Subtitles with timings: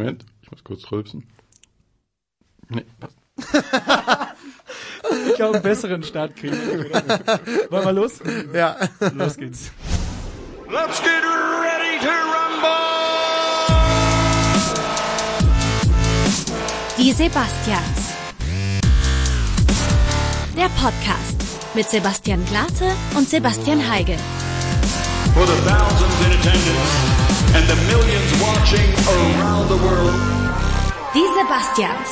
[0.00, 1.28] Moment, ich muss kurz rülpsen.
[2.70, 3.18] Nee, passt.
[5.28, 6.56] Ich glaube, einen besseren Start kriegen.
[6.56, 8.18] Wollen wir los?
[8.54, 8.78] Ja.
[9.12, 9.70] Los geht's.
[10.70, 12.70] Let's get ready to rumble!
[16.96, 18.14] Die Sebastians.
[20.56, 21.36] Der Podcast
[21.74, 24.16] mit Sebastian Glate und Sebastian Heigel.
[25.34, 27.19] For the thousands in attendance
[27.54, 30.14] and the millions watching around the world.
[31.14, 32.08] Die Sebastians.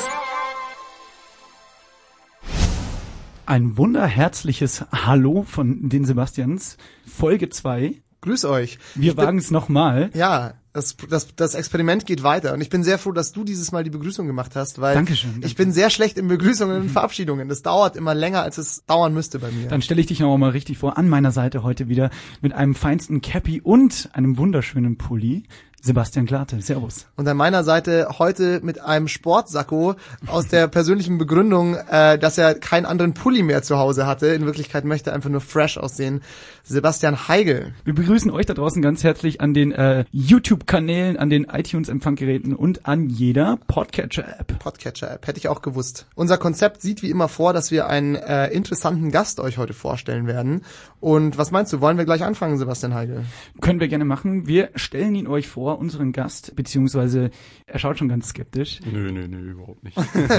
[3.47, 6.77] Ein wunderherzliches Hallo von den Sebastians.
[7.07, 7.95] Folge 2.
[8.21, 8.79] Grüß euch.
[8.95, 10.11] Wir wagen es nochmal.
[10.15, 13.73] Ja, das, das, das Experiment geht weiter und ich bin sehr froh, dass du dieses
[13.73, 15.47] Mal die Begrüßung gemacht hast, weil Dankeschön, danke.
[15.47, 17.49] ich bin sehr schlecht in Begrüßungen und Verabschiedungen.
[17.49, 19.69] Das dauert immer länger, als es dauern müsste bei mir.
[19.69, 20.97] Dann stelle ich dich noch mal richtig vor.
[20.97, 22.11] An meiner Seite heute wieder
[22.41, 25.45] mit einem feinsten Cappy und einem wunderschönen Pulli.
[25.81, 26.61] Sebastian Glate.
[26.61, 27.07] Servus.
[27.17, 29.95] Und an meiner Seite heute mit einem Sportsacko
[30.27, 34.27] aus der persönlichen Begründung, äh, dass er keinen anderen Pulli mehr zu Hause hatte.
[34.29, 36.21] In Wirklichkeit möchte er einfach nur fresh aussehen.
[36.65, 37.75] Sebastian Heigel.
[37.85, 42.87] Wir begrüßen euch da draußen ganz herzlich an den äh, YouTube-Kanälen, an den iTunes-Empfanggeräten und
[42.87, 44.59] an jeder Podcatcher-App.
[44.59, 46.07] Podcatcher-App, hätte ich auch gewusst.
[46.15, 50.27] Unser Konzept sieht wie immer vor, dass wir einen äh, interessanten Gast euch heute vorstellen
[50.27, 50.63] werden.
[51.01, 53.25] Und was meinst du, wollen wir gleich anfangen, Sebastian Heigel?
[53.61, 54.47] Können wir gerne machen.
[54.47, 57.31] Wir stellen ihn euch vor, unseren Gast, beziehungsweise
[57.67, 58.81] er schaut schon ganz skeptisch.
[58.91, 59.97] Nö, nö, nö, überhaupt nicht.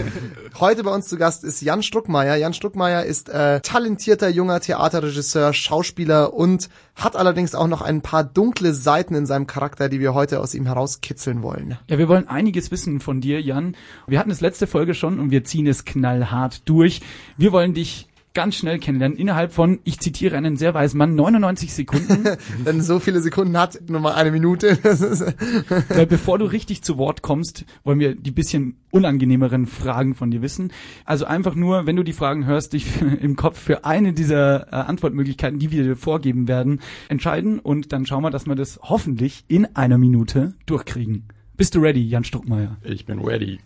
[0.60, 2.36] Heute bei uns zu Gast ist Jan Struckmeier.
[2.36, 8.24] Jan Struckmeier ist äh, talentierter junger Theaterregisseur, Schauspieler und hat allerdings auch noch ein paar
[8.24, 11.78] dunkle Seiten in seinem Charakter, die wir heute aus ihm herauskitzeln wollen.
[11.88, 13.76] Ja, wir wollen einiges wissen von dir, Jan.
[14.08, 17.02] Wir hatten es letzte Folge schon und wir ziehen es knallhart durch.
[17.38, 18.09] Wir wollen dich
[18.40, 22.24] ganz schnell kennenlernen, innerhalb von, ich zitiere einen sehr weisen Mann, 99 Sekunden.
[22.64, 24.78] Wenn so viele Sekunden hat, nur mal eine Minute.
[25.90, 30.42] Weil bevor du richtig zu Wort kommst, wollen wir die bisschen unangenehmeren Fragen von dir
[30.42, 30.72] wissen.
[31.04, 34.76] Also einfach nur, wenn du die Fragen hörst, dich im Kopf für eine dieser äh,
[34.88, 36.80] Antwortmöglichkeiten, die wir dir vorgeben werden,
[37.10, 41.28] entscheiden und dann schauen wir, dass wir das hoffentlich in einer Minute durchkriegen.
[41.58, 42.78] Bist du ready, Jan Struckmeier?
[42.86, 43.60] Ich bin ready.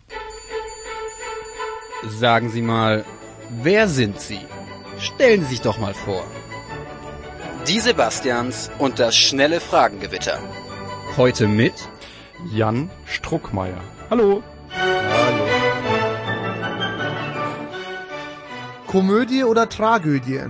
[2.08, 3.04] Sagen Sie mal,
[3.62, 4.40] wer sind Sie?
[4.98, 6.24] Stellen Sie sich doch mal vor.
[7.66, 10.38] Die Sebastians und das schnelle Fragengewitter.
[11.16, 11.74] Heute mit
[12.52, 13.80] Jan Struckmeier.
[14.10, 14.42] Hallo.
[18.86, 20.42] Komödie oder Tragödie?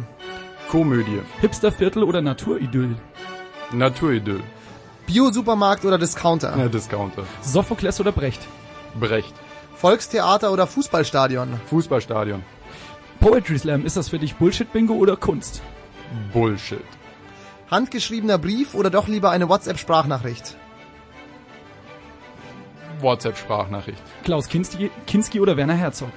[0.69, 1.21] Komödie.
[1.41, 2.97] Hipsterviertel oder Naturidyll?
[3.73, 4.43] Naturidyll.
[5.07, 6.57] Bio-Supermarkt oder Discounter?
[6.59, 7.25] Ja, Discounter.
[7.43, 8.41] Sophokles oder Brecht?
[8.99, 9.35] Brecht.
[9.77, 11.61] Volkstheater oder Fußballstadion?
[11.67, 12.43] Fußballstadion.
[13.25, 15.63] Poetry Slam, ist das für dich Bullshit-Bingo oder Kunst?
[16.35, 16.85] Bullshit.
[17.71, 20.55] Handgeschriebener Brief oder doch lieber eine WhatsApp-Sprachnachricht?
[23.01, 24.03] WhatsApp-Sprachnachricht.
[24.25, 26.11] Klaus Kinski, Kinski oder Werner Herzog?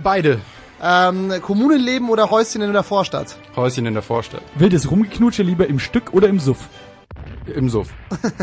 [0.00, 0.38] Beide.
[0.80, 3.36] Ähm, Kommunenleben oder Häuschen in der Vorstadt?
[3.56, 4.42] Häuschen in der Vorstadt.
[4.54, 6.68] Wildes Rumgeknutsche lieber im Stück oder im Suff?
[7.54, 7.88] Im Suff.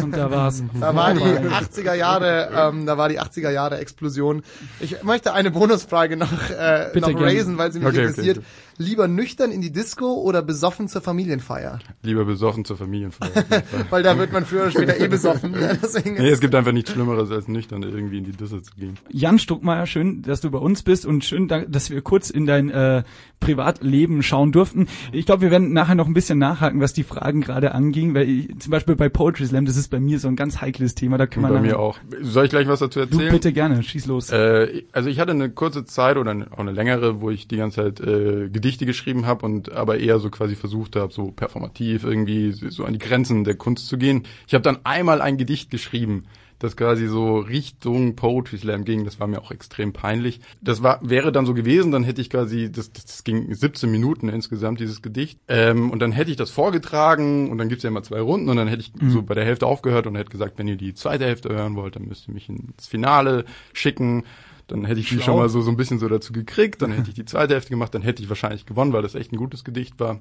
[0.02, 0.64] Und da war's.
[0.80, 4.42] Da war die 80er Jahre, ähm, da war die 80er Jahre Explosion.
[4.80, 8.38] Ich möchte eine Bonusfrage noch, äh, Bitte noch raisen, weil sie mich Okay, interessiert.
[8.40, 8.46] okay.
[8.78, 11.80] Lieber nüchtern in die Disco oder besoffen zur Familienfeier?
[12.02, 13.32] Lieber besoffen zur Familienfeier.
[13.90, 15.56] Weil da wird man früher oder später eh besoffen.
[15.82, 18.96] Deswegen nee, es gibt einfach nichts Schlimmeres, als nüchtern irgendwie in die Disse zu gehen.
[19.10, 22.46] Jan Stuckmeier, schön, dass du bei uns bist und schön, da- dass wir kurz in
[22.46, 23.04] dein äh,
[23.40, 24.88] Privatleben schauen durften.
[25.14, 28.28] Ich glaube, wir werden nachher noch ein bisschen nachhaken, was die Fragen gerade anging, weil
[28.28, 31.18] ich, zum Beispiel bei Poetry Slam, das ist bei mir so ein ganz heikles Thema.
[31.18, 31.98] Da Und wir bei mir auch.
[32.22, 33.32] Soll ich gleich was dazu Du erzählen?
[33.32, 34.32] bitte gerne, schieß los.
[34.32, 37.76] Äh, also ich hatte eine kurze Zeit oder auch eine längere, wo ich die ganze
[37.96, 42.52] Zeit äh, Gedichte geschrieben habe und aber eher so quasi versucht habe, so performativ irgendwie
[42.52, 44.24] so an die Grenzen der Kunst zu gehen.
[44.48, 46.26] Ich habe dann einmal ein Gedicht geschrieben,
[46.66, 49.06] das quasi so Richtung Poetry Slam ging.
[49.06, 50.42] Das war mir auch extrem peinlich.
[50.62, 54.30] Das war wäre dann so gewesen, dann hätte ich quasi das, das, ging 17 Minuten
[54.30, 58.04] insgesamt dieses Gedicht ähm, und dann hätte ich das vorgetragen und dann gibt's ja immer
[58.04, 60.68] zwei Runden und dann hätte ich so bei der Hälfte aufgehört und hätte gesagt, wenn
[60.68, 64.24] ihr die zweite Hälfte hören wollt, dann müsst ihr mich ins Finale schicken.
[64.68, 67.10] Dann hätte ich die schon mal so, so ein bisschen so dazu gekriegt, dann hätte
[67.10, 69.64] ich die zweite Hälfte gemacht, dann hätte ich wahrscheinlich gewonnen, weil das echt ein gutes
[69.64, 70.20] Gedicht war.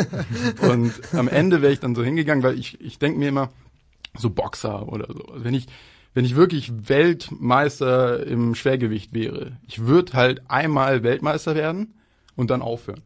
[0.70, 3.50] und am Ende wäre ich dann so hingegangen, weil ich, ich denke mir immer,
[4.16, 5.24] so Boxer oder so.
[5.24, 5.66] Also wenn ich,
[6.14, 11.94] wenn ich wirklich Weltmeister im Schwergewicht wäre, ich würde halt einmal Weltmeister werden
[12.36, 13.02] und dann aufhören.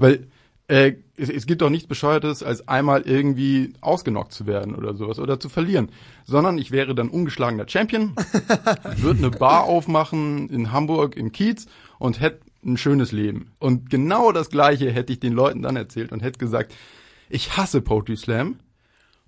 [0.00, 0.26] Weil
[0.68, 5.18] äh, es, es gibt doch nichts Bescheuertes, als einmal irgendwie ausgenockt zu werden oder sowas
[5.18, 5.90] oder zu verlieren.
[6.24, 8.14] Sondern ich wäre dann ungeschlagener Champion,
[8.96, 11.66] würde eine Bar aufmachen in Hamburg im Kiez
[11.98, 13.52] und hätte ein schönes Leben.
[13.58, 16.74] Und genau das gleiche hätte ich den Leuten dann erzählt und hätte gesagt,
[17.28, 18.56] ich hasse Poetry Slam.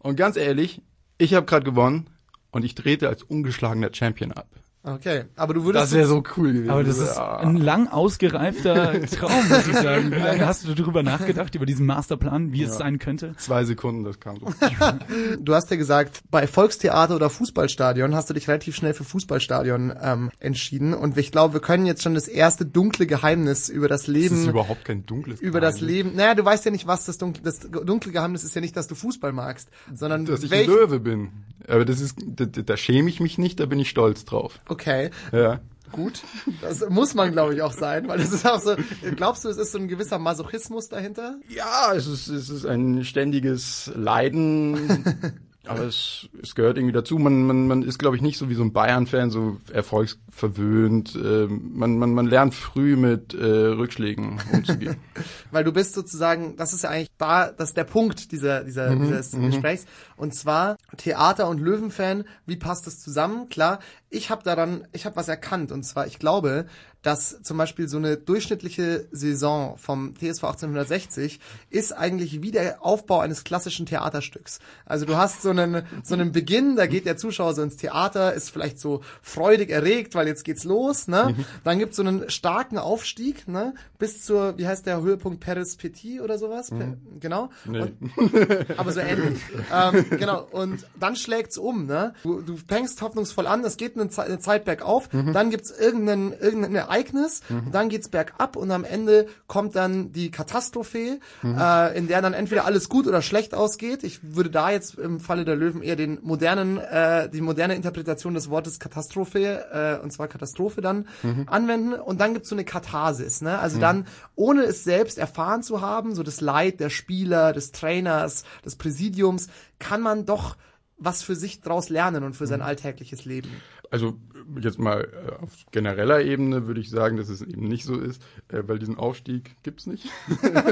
[0.00, 0.82] Und ganz ehrlich,
[1.18, 2.08] ich habe gerade gewonnen
[2.52, 4.48] und ich trete als ungeschlagener Champion ab.
[4.84, 6.70] Okay, aber du würdest Das wäre so cool gewesen.
[6.70, 7.38] Aber das ist Ja.
[7.38, 10.10] ein lang ausgereifter Traum, muss ich sagen.
[10.12, 13.34] Wie lange hast du darüber nachgedacht, über diesen Masterplan, wie es sein könnte?
[13.38, 14.46] Zwei Sekunden, das kam so.
[15.40, 19.92] Du hast ja gesagt, bei Volkstheater oder Fußballstadion hast du dich relativ schnell für Fußballstadion
[20.00, 20.94] ähm, entschieden.
[20.94, 24.36] Und ich glaube, wir können jetzt schon das erste dunkle Geheimnis über das Das Leben,
[24.42, 25.96] ist überhaupt kein dunkles über das Geheimnis.
[25.96, 26.16] Leben.
[26.16, 28.86] Naja, du weißt ja nicht, was das dunkle, das dunkle Geheimnis ist ja nicht, dass
[28.86, 31.30] du Fußball magst, sondern Dass ich welch, ein Löwe bin.
[31.66, 34.60] Aber das ist, da da schäme ich mich nicht, da bin ich stolz drauf.
[34.68, 35.60] Okay, Ja.
[35.92, 36.22] gut.
[36.60, 38.76] Das muss man, glaube ich, auch sein, weil das ist auch so.
[39.16, 41.36] Glaubst du, es ist so ein gewisser Masochismus dahinter?
[41.48, 45.04] Ja, es ist, es ist ein ständiges Leiden.
[45.68, 47.18] Aber es, es gehört irgendwie dazu.
[47.18, 51.14] Man, man, man ist, glaube ich, nicht so wie so ein Bayern-Fan, so erfolgsverwöhnt.
[51.14, 54.96] Ähm, man, man, man lernt früh mit äh, Rückschlägen umzugehen.
[55.50, 58.96] Weil du bist sozusagen, das ist ja eigentlich da, das ist der Punkt dieser, dieser,
[58.96, 59.86] dieses Gesprächs.
[60.16, 63.48] Und zwar Theater- und Löwenfan, wie passt das zusammen?
[63.48, 63.80] Klar,
[64.10, 65.70] ich habe daran, ich habe was erkannt.
[65.70, 66.66] Und zwar, ich glaube,
[67.02, 71.38] dass zum Beispiel so eine durchschnittliche Saison vom TSV 1860
[71.70, 74.58] ist eigentlich wie der Aufbau eines klassischen Theaterstücks.
[74.84, 78.34] Also du hast so einen, so einen Beginn, da geht der Zuschauer so ins Theater,
[78.34, 81.36] ist vielleicht so freudig erregt, weil jetzt geht's los, ne?
[81.64, 83.74] Dann gibt's so einen starken Aufstieg, ne?
[83.98, 86.70] Bis zur, wie heißt der Höhepunkt Paris Petit oder sowas?
[86.70, 87.50] Per- Genau.
[87.64, 87.80] Nee.
[87.80, 87.96] Und,
[88.76, 89.38] aber so ähnlich.
[89.72, 90.46] ähm, genau.
[90.50, 92.14] Und dann schlägt's um, ne?
[92.22, 96.32] Du, du fängst hoffnungsvoll an, es geht eine, Ze eine Zeit bergauf, dann gibt's irgendein,
[96.32, 102.22] irgendein Ereignis, dann geht's bergab und am Ende kommt dann die Katastrophe, äh, in der
[102.22, 104.04] dann entweder alles gut oder schlecht ausgeht.
[104.04, 108.34] Ich würde da jetzt im Falle der Löwen eher den modernen, äh, die moderne Interpretation
[108.34, 111.06] des Wortes Katastrophe, äh, und zwar Katastrophe dann
[111.46, 111.94] anwenden.
[111.94, 113.58] Und dann gibt's so eine Katharsis, ne?
[113.58, 118.44] Also dann, ohne es selbst erfahren zu haben, so das Leid der Spieler, des Trainers,
[118.64, 119.48] des Präsidiums,
[119.78, 120.56] kann man doch
[120.98, 123.50] was für sich draus lernen und für sein alltägliches Leben.
[123.90, 124.18] Also
[124.60, 128.22] jetzt mal äh, auf genereller Ebene würde ich sagen, dass es eben nicht so ist,
[128.48, 130.08] äh, weil diesen Aufstieg gibt's nicht.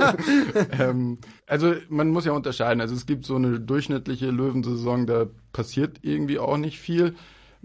[0.79, 2.81] ähm, also man muss ja unterscheiden.
[2.81, 7.15] Also es gibt so eine durchschnittliche Löwensaison, da passiert irgendwie auch nicht viel.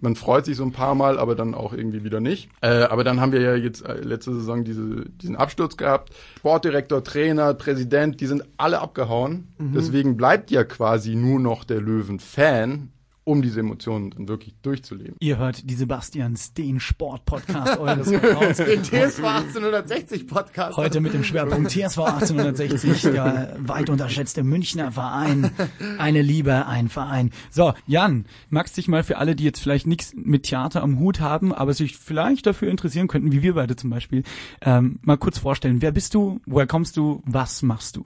[0.04, 2.50] Man freut sich so ein paar Mal, aber dann auch irgendwie wieder nicht.
[2.62, 6.12] Äh, aber dann haben wir ja jetzt äh, letzte Saison diese, diesen Absturz gehabt.
[6.40, 9.54] Sportdirektor, Trainer, Präsident, die sind alle abgehauen.
[9.60, 12.90] Deswegen bleibt ja quasi nur noch der Löwen-Fan,
[13.32, 15.16] um diese Emotionen dann wirklich durchzuleben.
[15.20, 18.58] Ihr hört die Sebastians, den Sportpodcast eures Vertrauens.
[18.58, 20.76] Den TSV 1860 Podcast.
[20.76, 25.50] Heute mit dem Schwerpunkt TSV 1860, der weit unterschätzte Münchner Verein.
[25.98, 27.32] Eine Liebe, ein Verein.
[27.50, 31.22] So, Jan, magst dich mal für alle, die jetzt vielleicht nichts mit Theater am Hut
[31.22, 34.24] haben, aber sich vielleicht dafür interessieren könnten, wie wir beide zum Beispiel,
[34.60, 35.82] ähm, mal kurz vorstellen.
[35.82, 36.42] Wer bist du?
[36.46, 37.24] Woher kommst du?
[37.26, 38.04] Was machst du?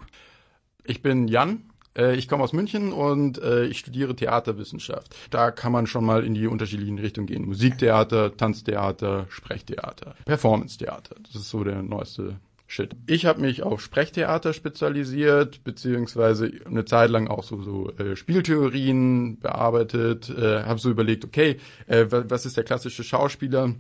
[0.83, 1.63] Ich bin Jan.
[1.97, 5.15] Äh, Ich komme aus München und äh, ich studiere Theaterwissenschaft.
[5.29, 7.45] Da kann man schon mal in die unterschiedlichen Richtungen gehen.
[7.45, 11.15] Musiktheater, Tanztheater, Sprechtheater, Performancetheater.
[11.23, 12.35] Das ist so der neueste
[12.67, 12.95] Shit.
[13.05, 19.39] Ich habe mich auf Sprechtheater spezialisiert, beziehungsweise eine Zeit lang auch so, so äh, Spieltheorien
[19.39, 21.57] bearbeitet, äh, habe so überlegt, okay,
[21.87, 23.75] äh, wa- was ist der klassische Schauspieler?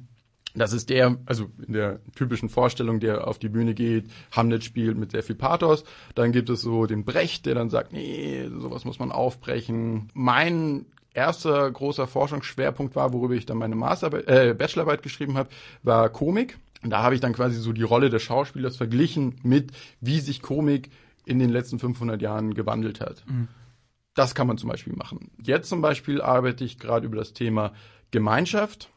[0.55, 4.97] Das ist der, also in der typischen Vorstellung, der auf die Bühne geht, Hamlet spielt
[4.97, 5.83] mit sehr viel Pathos.
[6.15, 10.09] Dann gibt es so den Brecht, der dann sagt, nee, sowas muss man aufbrechen.
[10.13, 15.49] Mein erster großer Forschungsschwerpunkt war, worüber ich dann meine Masterarbeit, äh, Bachelorarbeit geschrieben habe,
[15.83, 16.57] war Komik.
[16.83, 20.41] Und da habe ich dann quasi so die Rolle des Schauspielers verglichen mit, wie sich
[20.41, 20.89] Komik
[21.25, 23.23] in den letzten 500 Jahren gewandelt hat.
[24.13, 25.31] Das kann man zum Beispiel machen.
[25.41, 27.73] Jetzt zum Beispiel arbeite ich gerade über das Thema
[28.11, 28.89] Gemeinschaft.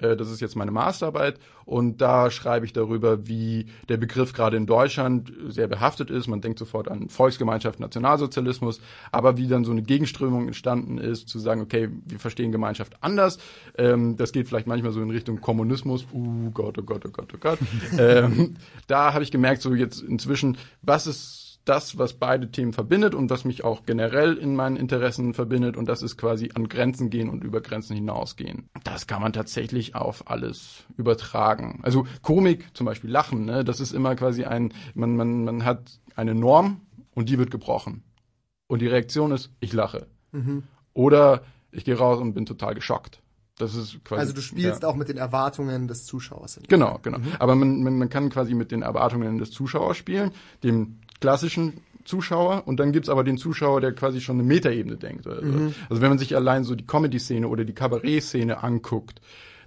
[0.00, 4.56] Äh, Das ist jetzt meine Masterarbeit und da schreibe ich darüber, wie der Begriff gerade
[4.56, 6.26] in Deutschland sehr behaftet ist.
[6.26, 8.80] Man denkt sofort an Volksgemeinschaft, Nationalsozialismus,
[9.12, 13.38] aber wie dann so eine Gegenströmung entstanden ist, zu sagen, okay, wir verstehen Gemeinschaft anders.
[13.76, 16.06] Ähm, das geht vielleicht manchmal so in Richtung Kommunismus.
[16.12, 17.58] Uh, Gott, oh Gott, oh Gott, oh Gott.
[17.98, 23.14] ähm, da habe ich gemerkt, so jetzt inzwischen, was ist das, was beide Themen verbindet
[23.14, 27.10] und was mich auch generell in meinen Interessen verbindet und das ist quasi an Grenzen
[27.10, 28.68] gehen und über Grenzen hinausgehen.
[28.84, 31.80] Das kann man tatsächlich auf alles übertragen.
[31.82, 36.00] Also Komik, zum Beispiel Lachen, ne, das ist immer quasi ein, man, man, man hat
[36.16, 36.80] eine Norm
[37.14, 38.02] und die wird gebrochen.
[38.66, 40.06] Und die Reaktion ist, ich lache.
[40.94, 43.20] Oder ich gehe raus und bin total geschockt.
[43.56, 44.20] Das ist quasi.
[44.20, 44.88] Also du spielst ja.
[44.88, 46.60] auch mit den Erwartungen des Zuschauers.
[46.68, 47.18] Genau, genau.
[47.38, 50.30] Aber man, man, man kann quasi mit den Erwartungen des Zuschauers spielen,
[50.64, 55.26] dem klassischen Zuschauer, und dann gibt's aber den Zuschauer, der quasi schon eine Metaebene denkt.
[55.26, 55.72] Oder so.
[55.88, 59.20] Also wenn man sich allein so die Comedy-Szene oder die Kabarett-Szene anguckt,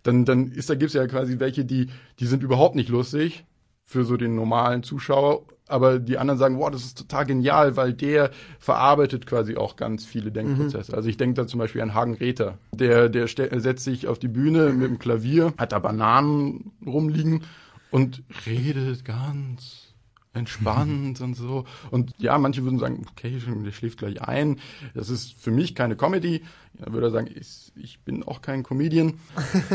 [0.03, 1.87] dann, dann ist da gibt's ja quasi welche, die,
[2.19, 3.45] die sind überhaupt nicht lustig
[3.85, 7.93] für so den normalen Zuschauer, aber die anderen sagen, wow, das ist total genial, weil
[7.93, 10.93] der verarbeitet quasi auch ganz viele Denkprozesse.
[10.93, 12.57] Also ich denke da zum Beispiel an Hagen Räther.
[12.73, 17.43] Der, der setzt sich auf die Bühne mit dem Klavier, hat da Bananen rumliegen
[17.91, 19.92] und redet ganz
[20.33, 21.65] entspannt und so.
[21.91, 24.59] Und ja, manche würden sagen, okay, der schläft gleich ein.
[24.93, 26.41] Das ist für mich keine Comedy.
[26.73, 29.13] Da würde er sagen, ich, ich bin auch kein Comedian.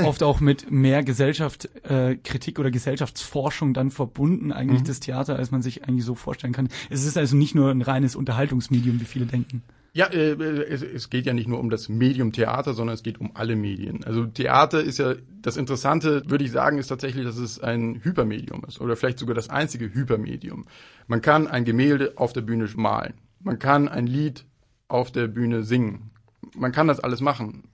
[0.05, 5.53] Oft auch mit mehr Gesellschaft, äh, Kritik oder Gesellschaftsforschung dann verbunden, eigentlich das Theater, als
[5.53, 6.69] man sich eigentlich so vorstellen kann.
[6.91, 9.63] Es ist also nicht nur ein reines Unterhaltungsmedium, wie viele denken.
[9.99, 13.21] Ja, äh, es, es geht ja nicht nur um das Medium Theater, sondern es geht
[13.21, 14.05] um alle Medien.
[14.05, 18.63] Also Theater ist ja, das Interessante, würde ich sagen, ist tatsächlich, dass es ein Hypermedium
[18.69, 20.67] ist oder vielleicht sogar das einzige Hypermedium.
[21.09, 23.15] Man kann ein Gemälde auf der Bühne malen.
[23.41, 24.45] Man kann ein Lied
[24.87, 26.13] auf der Bühne singen.
[26.55, 27.65] Man kann das alles machen.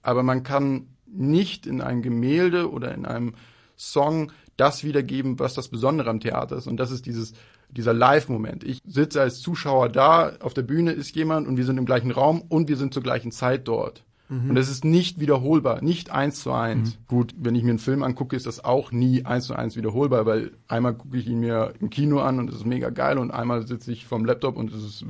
[0.00, 3.34] Aber man kann nicht in einem Gemälde oder in einem
[3.76, 6.68] Song das wiedergeben, was das Besondere am Theater ist.
[6.68, 7.34] Und das ist dieses,
[7.70, 8.64] dieser Live-Moment.
[8.64, 12.10] Ich sitze als Zuschauer da, auf der Bühne ist jemand und wir sind im gleichen
[12.10, 14.04] Raum und wir sind zur gleichen Zeit dort.
[14.28, 16.98] Und es ist nicht wiederholbar, nicht eins zu eins.
[17.06, 20.26] Gut, wenn ich mir einen Film angucke, ist das auch nie eins zu eins wiederholbar,
[20.26, 23.30] weil einmal gucke ich ihn mir im Kino an und es ist mega geil und
[23.30, 25.04] einmal sitze ich vorm Laptop und es ist,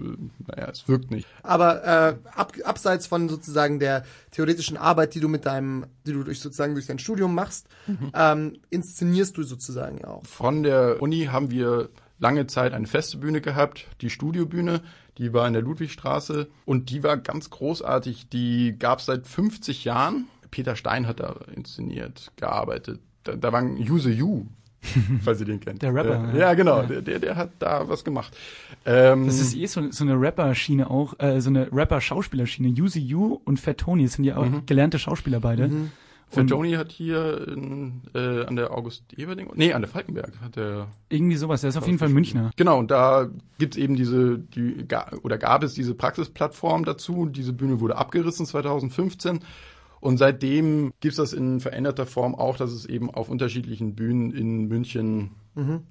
[0.47, 1.27] naja, es wirkt nicht.
[1.43, 6.23] Aber äh, ab, abseits von sozusagen der theoretischen Arbeit, die du mit deinem, die du
[6.23, 7.69] durch sozusagen durch dein Studium machst,
[8.15, 10.27] ähm, inszenierst du sozusagen ja auch.
[10.27, 14.81] Von der Uni haben wir lange Zeit eine feste Bühne gehabt, die Studiobühne,
[15.19, 18.29] die war in der Ludwigstraße und die war ganz großartig.
[18.29, 20.27] Die gab es seit 50 Jahren.
[20.51, 23.01] Peter Stein hat da inszeniert, gearbeitet.
[23.25, 24.45] Da, da war ein Use You,
[25.23, 25.83] falls ihr den kennt.
[25.83, 26.39] Der Rapper, Äh, ja.
[26.49, 28.37] ja, genau, der, der, der hat da was gemacht.
[28.85, 32.69] Ähm, Das ist eh so, so eine Rapper-Schiene auch, äh, so eine Rapper-Schauspielerschiene.
[32.69, 35.69] Yuzi Yu und Fat Tony sind ja auch gelernte Schauspieler beide.
[35.69, 35.75] Für
[36.31, 40.89] Tony hat hier in, äh, an der August Eberding, nee, an der Falkenberg hat er
[41.09, 42.51] irgendwie sowas, der ist auf jeden Fall Münchner.
[42.57, 43.29] Genau, und da
[43.59, 44.87] gibt's eben diese, die,
[45.23, 47.27] oder gab es diese Praxisplattform dazu.
[47.27, 49.41] Diese Bühne wurde abgerissen 2015.
[50.01, 54.69] Und seitdem gibt's das in veränderter Form auch, dass es eben auf unterschiedlichen Bühnen in
[54.69, 55.31] München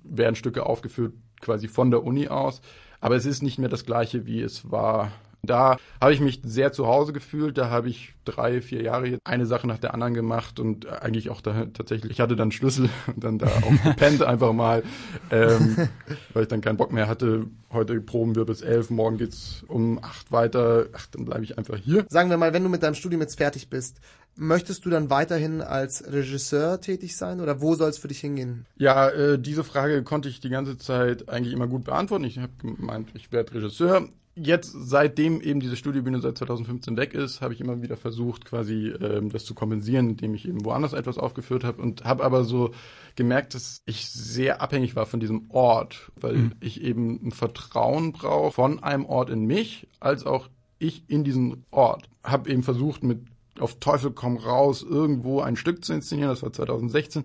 [0.04, 2.62] werden Stücke aufgeführt, quasi von der Uni aus.
[3.01, 5.12] Aber es ist nicht mehr das gleiche, wie es war.
[5.45, 7.57] Da habe ich mich sehr zu Hause gefühlt.
[7.57, 11.41] Da habe ich drei, vier Jahre eine Sache nach der anderen gemacht und eigentlich auch
[11.41, 14.83] da tatsächlich, ich hatte dann Schlüssel und dann da auch gepennt einfach mal,
[15.31, 15.87] ähm,
[16.33, 17.45] weil ich dann keinen Bock mehr hatte.
[17.71, 20.87] Heute proben wir bis elf, morgen geht's um acht weiter.
[20.93, 22.05] Ach, dann bleibe ich einfach hier.
[22.09, 23.99] Sagen wir mal, wenn du mit deinem Studium jetzt fertig bist,
[24.35, 28.65] möchtest du dann weiterhin als Regisseur tätig sein oder wo soll es für dich hingehen?
[28.77, 32.25] Ja, äh, diese Frage konnte ich die ganze Zeit eigentlich immer gut beantworten.
[32.25, 34.09] Ich habe gemeint, ich werde Regisseur.
[34.38, 38.89] Jetzt, seitdem eben diese Studiobühne seit 2015 weg ist, habe ich immer wieder versucht, quasi
[38.89, 42.72] ähm, das zu kompensieren, indem ich eben woanders etwas aufgeführt habe und habe aber so
[43.15, 48.51] gemerkt, dass ich sehr abhängig war von diesem Ort, weil ich eben ein Vertrauen brauche
[48.51, 50.50] von einem Ort in mich, als auch
[50.80, 52.10] ich in diesen Ort.
[52.22, 53.22] Habe eben versucht, mit
[53.58, 57.24] auf Teufel komm raus irgendwo ein Stück zu inszenieren, das war 2016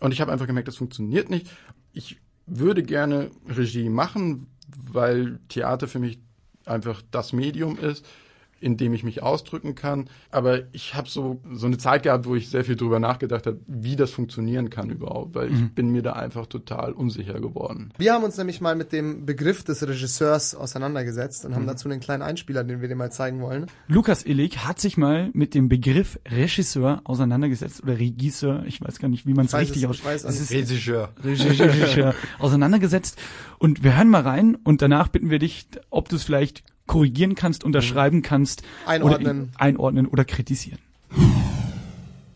[0.00, 1.50] und ich habe einfach gemerkt, das funktioniert nicht.
[1.92, 4.46] Ich würde gerne Regie machen,
[4.90, 6.18] weil Theater für mich
[6.66, 8.04] einfach das Medium ist,
[8.60, 10.08] in dem ich mich ausdrücken kann.
[10.30, 13.58] Aber ich habe so, so eine Zeit gehabt, wo ich sehr viel drüber nachgedacht habe,
[13.66, 17.92] wie das funktionieren kann überhaupt, weil ich bin mir da einfach total unsicher geworden.
[17.98, 22.00] Wir haben uns nämlich mal mit dem Begriff des Regisseurs auseinandergesetzt und haben dazu einen
[22.00, 23.66] kleinen Einspieler, den wir dir mal zeigen wollen.
[23.88, 29.08] Lukas Illig hat sich mal mit dem Begriff Regisseur auseinandergesetzt oder Regisseur, ich weiß gar
[29.08, 29.96] nicht, wie man es richtig es- aus.
[29.98, 31.12] ich weiß Es es ist Regisseur.
[31.22, 33.18] Regisseur auseinandergesetzt
[33.58, 37.34] und wir hören mal rein und danach bitten wir dich, ob du es vielleicht korrigieren
[37.34, 39.50] kannst, unterschreiben kannst, Einordnen.
[39.50, 40.78] oder einordnen oder kritisieren.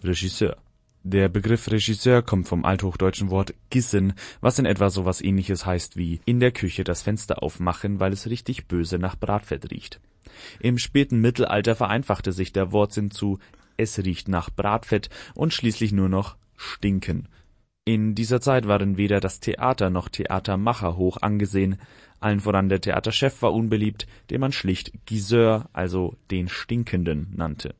[0.02, 0.56] Regisseur.
[1.02, 6.20] Der Begriff Regisseur kommt vom althochdeutschen Wort gissen, was in etwa sowas ähnliches heißt wie
[6.26, 9.98] in der Küche das Fenster aufmachen, weil es richtig böse nach Bratfett riecht.
[10.60, 13.38] Im späten Mittelalter vereinfachte sich der Wortsinn zu
[13.80, 17.28] es riecht nach Bratfett und schließlich nur noch stinken.
[17.86, 21.78] In dieser Zeit waren weder das Theater noch Theatermacher hoch angesehen,
[22.20, 27.74] allen voran der Theaterchef war unbeliebt, den man schlicht Giseur, also den Stinkenden, nannte.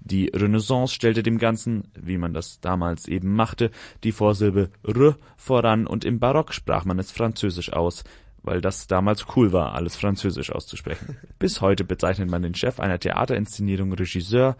[0.00, 3.70] Die Renaissance stellte dem Ganzen, wie man das damals eben machte,
[4.04, 8.04] die Vorsilbe r voran und im Barock sprach man es französisch aus,
[8.42, 11.16] weil das damals cool war, alles französisch auszusprechen.
[11.38, 14.56] Bis heute bezeichnet man den Chef einer Theaterinszenierung Regisseur,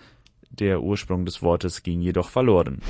[0.50, 2.80] der Ursprung des Wortes ging jedoch verloren.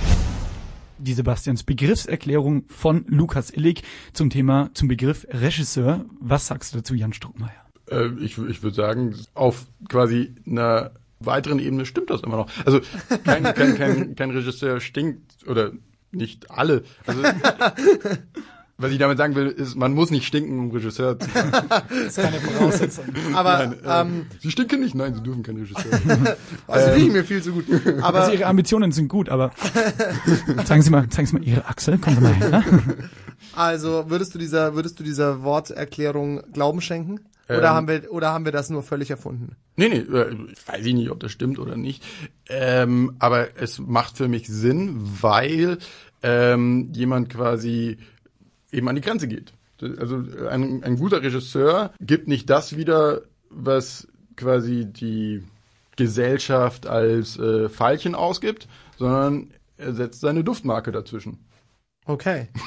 [0.98, 6.04] Die Sebastians Begriffserklärung von Lukas Illig zum Thema, zum Begriff Regisseur.
[6.20, 7.64] Was sagst du dazu, Jan Struckmeier?
[7.90, 12.50] Äh, ich ich würde sagen, auf quasi einer weiteren Ebene stimmt das immer noch.
[12.64, 12.80] Also
[13.24, 15.72] kein, kein, kein, kein Regisseur stinkt oder
[16.10, 16.82] nicht alle.
[17.06, 17.22] Also,
[18.80, 21.50] Was ich damit sagen will, ist, man muss nicht stinken, um Regisseur zu sein.
[21.88, 23.06] Das ist keine Voraussetzung.
[23.34, 24.94] Aber Nein, äh, ähm, Sie stinken nicht?
[24.94, 26.28] Nein, Sie dürfen kein Regisseur sein.
[26.68, 27.64] also riechen mir viel zu gut.
[28.00, 29.50] Aber Also ihre Ambitionen sind gut, aber
[30.64, 32.64] zeigen Sie mal, zeigen Sie mal Ihre Achsel, kommen Sie mal her.
[33.56, 37.18] Also würdest du dieser, würdest du dieser Worterklärung Glauben schenken?
[37.48, 37.74] Oder Ähm.
[37.74, 39.56] haben wir, oder haben wir das nur völlig erfunden?
[39.74, 42.04] Nee, nee, äh, ich weiß ich nicht, ob das stimmt oder nicht.
[42.48, 45.78] Ähm, aber es macht für mich Sinn, weil
[46.22, 47.98] ähm, jemand quasi
[48.72, 49.52] eben an die Grenze geht.
[49.80, 55.42] Also ein, ein guter Regisseur gibt nicht das wieder, was quasi die
[55.96, 61.38] Gesellschaft als äh, Pfeilchen ausgibt, sondern er setzt seine Duftmarke dazwischen.
[62.08, 62.48] Okay.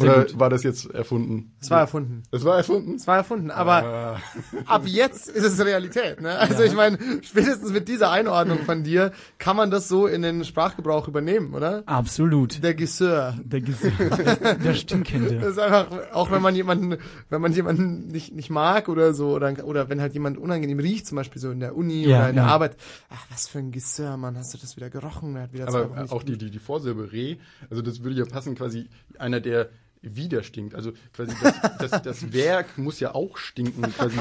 [0.00, 1.52] Oder war das jetzt erfunden?
[1.60, 2.22] Es war erfunden.
[2.32, 2.94] Es war erfunden?
[2.94, 4.18] Es war erfunden, aber
[4.66, 6.20] ab jetzt ist es Realität.
[6.20, 6.36] Ne?
[6.36, 10.42] Also ich meine, spätestens mit dieser Einordnung von dir kann man das so in den
[10.44, 11.82] Sprachgebrauch übernehmen, oder?
[11.86, 12.62] Absolut.
[12.64, 13.38] Der Gisseur.
[13.44, 15.38] Der, Ges- der Stinkende.
[15.38, 16.96] Das ist einfach, auch wenn man jemanden,
[17.28, 21.06] wenn man jemanden nicht, nicht mag oder so, oder, oder wenn halt jemand unangenehm riecht,
[21.06, 22.50] zum Beispiel so in der Uni Ja, oder in der ja.
[22.50, 22.76] Arbeit.
[23.10, 25.34] Ach, was für ein Gisseur, Mann, hast du das wieder gerochen?
[25.34, 27.36] Der hat wieder Aber auch die, die, die Vorsilbe Reh,
[27.70, 28.83] also das würde ja passen, quasi
[29.18, 29.68] einer, der
[30.02, 30.74] wieder stinkt.
[30.74, 34.18] Also quasi das, das, das Werk muss ja auch stinken, quasi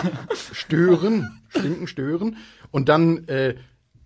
[0.53, 2.37] stören, stinken, stören.
[2.71, 3.55] Und dann äh,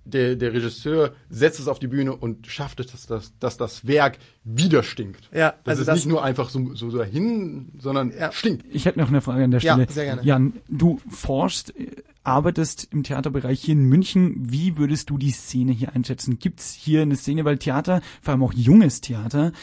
[0.06, 3.86] der, der Regisseur setzt es auf die Bühne und schafft es, dass das, dass das
[3.88, 5.30] Werk wieder stinkt.
[5.34, 8.32] Ja, das also ist das- nicht nur einfach so, so dahin, sondern Ja.
[8.32, 8.66] stinkt.
[8.74, 9.92] Ich hätte noch eine Frage an der Ja, Stelle.
[9.92, 10.24] sehr gerne.
[10.24, 11.88] Jan, du forschst, äh,
[12.28, 14.36] arbeitest im Theaterbereich hier in München.
[14.52, 16.40] Wie würdest du die Szene hier einschätzen?
[16.40, 19.54] Gibt's hier eine Szene, weil Theater, vor allem auch junges Theater,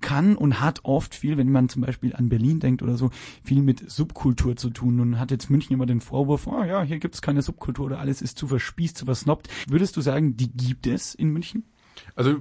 [0.00, 3.10] kann und hat oft viel, wenn man zum Beispiel an Berlin denkt oder so,
[3.42, 6.98] viel mit Subkultur zu tun und hat jetzt München immer den Vorwurf, oh ja, hier
[6.98, 9.48] gibt's keine Subkultur oder alles ist zu verspießt, zu versnobbt.
[9.68, 11.64] Würdest du sagen, die gibt es in München?
[12.14, 12.36] Also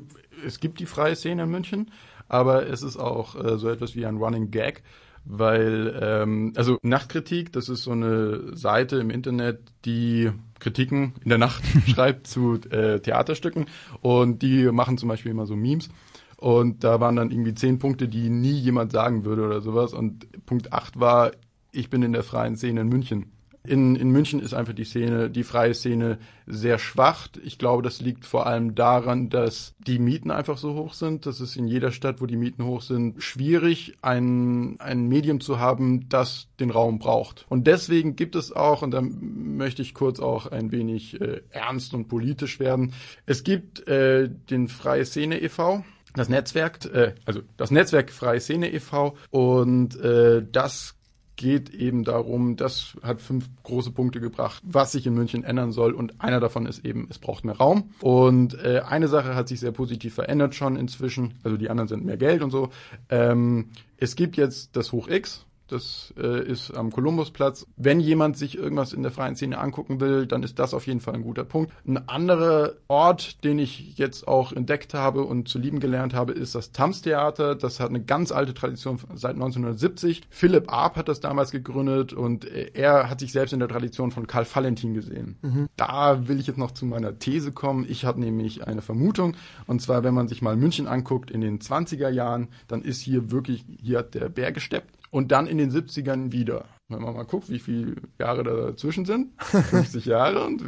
[0.46, 1.92] es gibt die freie Szene in München,
[2.28, 4.84] aber es ist auch äh, so etwas wie ein Running Gag,
[5.26, 11.38] weil ähm, also Nachtkritik, das ist so eine Seite im Internet, die Kritiken in der
[11.38, 13.68] Nacht schreibt zu äh, Theaterstücken
[14.02, 15.90] und die machen zum Beispiel immer so Memes.
[16.38, 19.93] Und da waren dann irgendwie zehn Punkte, die nie jemand sagen würde oder sowas.
[19.93, 21.32] Und Punkt acht war,
[21.72, 23.32] ich bin in der freien Szene in München.
[23.63, 26.17] In, in München ist einfach die Szene, die freie Szene
[26.48, 27.28] sehr schwach.
[27.43, 31.26] Ich glaube, das liegt vor allem daran, dass die Mieten einfach so hoch sind.
[31.26, 35.60] Das ist in jeder Stadt, wo die Mieten hoch sind, schwierig, ein, ein Medium zu
[35.60, 37.45] haben, das den Raum braucht.
[37.50, 41.93] Und deswegen gibt es auch, und da möchte ich kurz auch ein wenig äh, ernst
[41.93, 42.93] und politisch werden,
[43.26, 45.84] es gibt äh, den Freie Szene e.V.,
[46.15, 49.15] das Netzwerk, äh, also das Netzwerk Freie Szene e.V.
[49.30, 50.95] und äh, das
[51.39, 55.93] geht eben darum, das hat fünf große Punkte gebracht, was sich in München ändern soll.
[55.93, 57.91] Und einer davon ist eben, es braucht mehr Raum.
[58.02, 61.36] Und äh, eine Sache hat sich sehr positiv verändert schon inzwischen.
[61.43, 62.69] Also die anderen sind mehr Geld und so.
[63.08, 65.45] Ähm, es gibt jetzt das Hoch X.
[65.69, 67.67] Das äh, ist am Kolumbusplatz.
[67.77, 70.99] Wenn jemand sich irgendwas in der freien Szene angucken will, dann ist das auf jeden
[70.99, 71.71] Fall ein guter Punkt.
[71.88, 76.55] Ein anderer Ort, den ich jetzt auch entdeckt habe und zu lieben gelernt habe, ist
[76.55, 77.55] das Tams-Theater.
[77.55, 80.23] Das hat eine ganz alte Tradition seit 1970.
[80.29, 84.12] Philipp Arp hat das damals gegründet und äh, er hat sich selbst in der Tradition
[84.12, 85.38] von Karl Valentin gesehen.
[85.75, 87.86] Da will ich jetzt noch zu meiner These kommen.
[87.88, 89.36] Ich habe nämlich eine Vermutung.
[89.67, 93.32] Und zwar, wenn man sich mal München anguckt in den 20er Jahren, dann ist hier
[93.32, 94.99] wirklich, hier hat der Bär gesteppt.
[95.12, 96.65] Und dann in den 70ern wieder.
[96.88, 100.63] Wenn man mal guckt, wie viele Jahre dazwischen sind, 50 Jahre und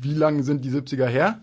[0.00, 1.40] wie lange sind die 70er her?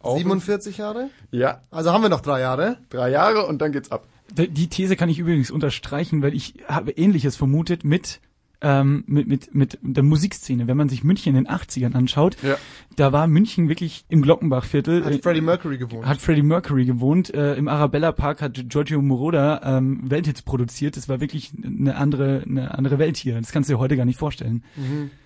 [0.00, 1.10] Auch 47 Jahre?
[1.30, 2.78] Ja, Also haben wir noch drei Jahre.
[2.88, 4.06] drei Jahre und dann geht's ab.
[4.30, 8.20] Die These kann ich übrigens unterstreichen, weil ich habe Ähnliches vermutet mit
[8.62, 10.66] ähm, mit, mit, mit der Musikszene.
[10.66, 12.56] Wenn man sich München in den 80ern anschaut, Ja.
[12.96, 15.04] da war München wirklich im Glockenbachviertel.
[15.04, 16.06] Hat äh, Freddie Mercury gewohnt.
[16.06, 17.32] hat Freddie Mercury gewohnt.
[17.32, 20.96] Äh, Im Arabella Park hat Giorgio Moroder ähm, Welthits produziert.
[20.96, 23.40] Das war wirklich eine andere, eine andere Welt hier.
[23.40, 24.62] Das kannst du dir heute gar nicht vorstellen.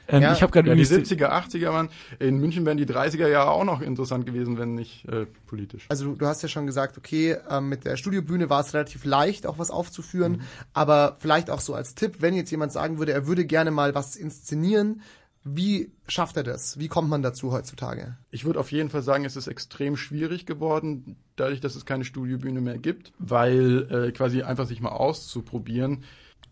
[0.09, 1.89] Ähm, Ja, ich habe gerade Ja, die übrigens 70er, 80er waren,
[2.19, 5.87] in München wären die 30er Jahre auch noch interessant gewesen, wenn nicht äh, politisch.
[5.89, 9.05] Also du, du hast ja schon gesagt, okay, ähm, mit der Studiobühne war es relativ
[9.05, 10.41] leicht, auch was aufzuführen, Mhm.
[10.73, 13.95] aber vielleicht auch so als Tipp, wenn jetzt jemand sagen würde, er würde gerne mal
[13.95, 15.01] was inszenieren,
[15.47, 16.79] wie schafft er das?
[16.79, 18.17] Wie kommt man dazu heutzutage?
[18.31, 22.05] Ich würde auf jeden Fall sagen, es ist extrem schwierig geworden, dadurch, dass es keine
[22.07, 26.05] Studiobühne mehr gibt, weil äh, quasi einfach sich mal auszuprobieren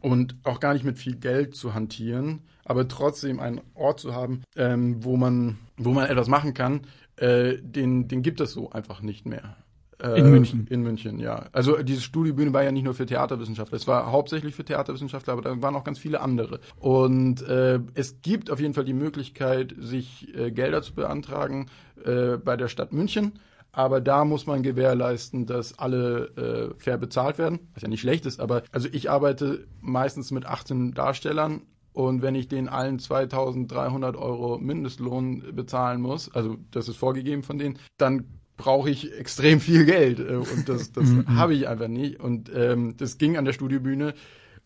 [0.03, 4.43] und auch gar nicht mit viel Geld zu hantieren, aber trotzdem einen Ort zu haben,
[4.57, 6.83] ähm, wo man wo man etwas machen kann,
[7.17, 9.57] äh, den den gibt es so einfach nicht mehr.
[10.03, 10.67] Äh, In München.
[10.69, 11.47] In München, ja.
[11.53, 15.43] Also diese Studiobühne war ja nicht nur für Theaterwissenschaftler, es war hauptsächlich für Theaterwissenschaftler, aber
[15.43, 16.59] da waren auch ganz viele andere.
[16.79, 21.67] Und äh, es gibt auf jeden Fall die Möglichkeit, sich äh, Gelder zu beantragen
[22.05, 23.39] äh, bei der Stadt München.
[23.73, 28.27] Aber da muss man gewährleisten, dass alle äh, fair bezahlt werden, was ja nicht schlecht
[28.27, 34.17] ist, aber also ich arbeite meistens mit 18 Darstellern und wenn ich denen allen 2300
[34.17, 38.25] Euro Mindestlohn bezahlen muss, also das ist vorgegeben von denen, dann
[38.57, 42.21] brauche ich extrem viel Geld äh, und das, das habe ich einfach nicht.
[42.21, 44.15] Und ähm, das ging an der Studiobühne.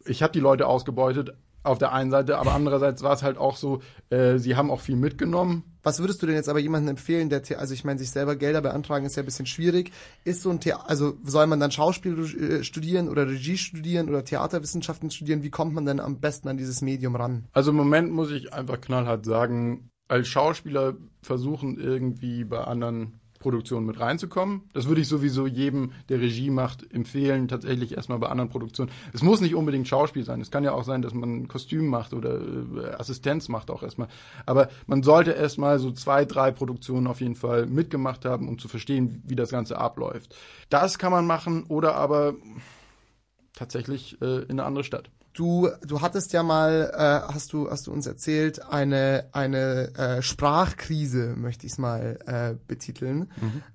[0.05, 1.35] Ich habe die Leute ausgebeutet
[1.67, 4.81] auf der einen Seite, aber andererseits war es halt auch so, äh, sie haben auch
[4.81, 5.65] viel mitgenommen.
[5.83, 8.35] Was würdest du denn jetzt aber jemandem empfehlen, der, The- also ich meine, sich selber
[8.37, 9.93] Gelder beantragen ist ja ein bisschen schwierig.
[10.25, 14.25] Ist so ein Theater, also soll man dann Schauspiel äh, studieren oder Regie studieren oder
[14.25, 15.43] Theaterwissenschaften studieren?
[15.43, 17.45] Wie kommt man denn am besten an dieses Medium ran?
[17.53, 23.87] Also im Moment muss ich einfach knallhart sagen, als Schauspieler versuchen irgendwie bei anderen Produktionen
[23.87, 24.63] mit reinzukommen.
[24.73, 28.91] Das würde ich sowieso jedem, der Regie macht, empfehlen, tatsächlich erstmal bei anderen Produktionen.
[29.13, 30.41] Es muss nicht unbedingt Schauspiel sein.
[30.41, 34.09] Es kann ja auch sein, dass man Kostüm macht oder äh, Assistenz macht auch erstmal.
[34.47, 38.67] Aber man sollte erstmal so zwei, drei Produktionen auf jeden Fall mitgemacht haben, um zu
[38.67, 40.35] verstehen, wie das Ganze abläuft.
[40.69, 42.35] Das kann man machen oder aber
[43.53, 45.09] tatsächlich äh, in eine andere Stadt.
[45.37, 50.23] Du, du hattest ja mal, äh, hast du, hast du uns erzählt, eine eine äh,
[50.23, 53.31] Sprachkrise, möchte ich es mal äh, betiteln.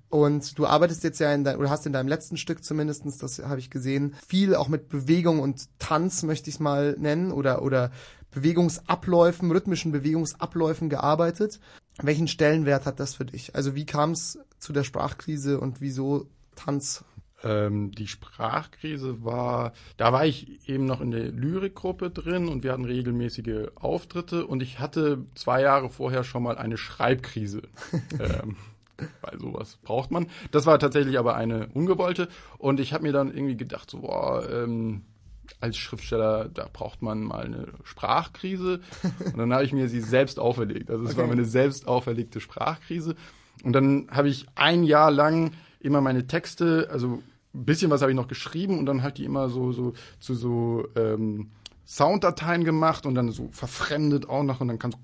[0.08, 3.38] Und du arbeitest jetzt ja in dein, oder hast in deinem letzten Stück zumindestens, das
[3.38, 7.62] habe ich gesehen, viel auch mit Bewegung und Tanz, möchte ich es mal nennen, oder
[7.62, 7.92] oder
[8.32, 11.60] Bewegungsabläufen, rhythmischen Bewegungsabläufen gearbeitet.
[12.02, 13.54] Welchen Stellenwert hat das für dich?
[13.54, 17.04] Also wie kam es zu der Sprachkrise und wieso Tanz?
[17.44, 22.72] Ähm, die Sprachkrise war, da war ich eben noch in der Lyrikgruppe drin und wir
[22.72, 27.62] hatten regelmäßige Auftritte und ich hatte zwei Jahre vorher schon mal eine Schreibkrise.
[28.20, 28.56] ähm,
[29.20, 30.28] weil sowas braucht man.
[30.52, 32.28] Das war tatsächlich aber eine ungewollte
[32.58, 35.02] und ich habe mir dann irgendwie gedacht, so, boah, ähm,
[35.60, 38.80] als Schriftsteller, da braucht man mal eine Sprachkrise.
[39.24, 40.90] Und dann habe ich mir sie selbst auferlegt.
[40.90, 43.16] Also es war meine selbst auferlegte Sprachkrise.
[43.62, 45.52] Und dann habe ich ein Jahr lang
[45.82, 47.22] immer meine Texte, also
[47.54, 50.34] ein bisschen was habe ich noch geschrieben und dann halt die immer so, so zu
[50.34, 51.50] so ähm,
[51.86, 54.98] Sounddateien gemacht und dann so verfremdet auch noch und dann kann so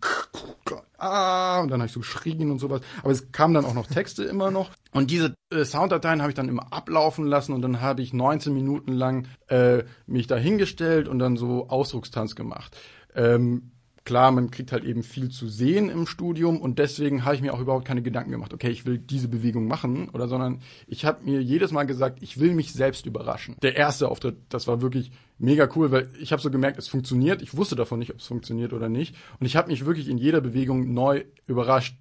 [0.97, 2.81] ah und dann habe ich so geschrien und sowas.
[3.03, 6.37] Aber es kamen dann auch noch Texte immer noch und diese äh, Sounddateien habe ich
[6.37, 11.09] dann immer ablaufen lassen und dann habe ich 19 Minuten lang äh, mich da hingestellt
[11.09, 12.77] und dann so Ausdruckstanz gemacht.
[13.15, 13.73] Ähm,
[14.09, 17.53] klar, man kriegt halt eben viel zu sehen im Studium und deswegen habe ich mir
[17.53, 21.27] auch überhaupt keine Gedanken gemacht, okay, ich will diese Bewegung machen oder sondern ich habe
[21.27, 23.57] mir jedes Mal gesagt, ich will mich selbst überraschen.
[23.61, 27.43] Der erste Auftritt, das war wirklich mega cool, weil ich habe so gemerkt, es funktioniert.
[27.43, 30.17] Ich wusste davon nicht, ob es funktioniert oder nicht und ich habe mich wirklich in
[30.17, 31.95] jeder Bewegung neu überrascht.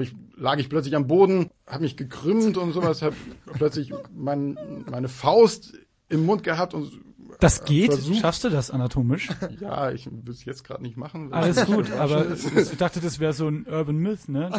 [0.00, 3.14] Ich, lag ich plötzlich am Boden, habe mich gekrümmt und sowas, habe
[3.52, 4.56] plötzlich mein,
[4.90, 5.74] meine Faust
[6.08, 7.03] im Mund gehabt und
[7.40, 7.92] Das geht?
[7.92, 8.20] Versuch.
[8.20, 9.28] Schaffst du das anatomisch?
[9.60, 11.32] ja, ich will es jetzt gerade nicht machen.
[11.32, 14.50] Alles gut, aber ich dachte, das wäre so ein Urban Myth, ne?